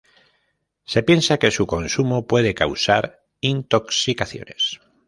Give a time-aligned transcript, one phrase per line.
[0.83, 4.81] Se piensa que su consumo puede causar intoxicaciones.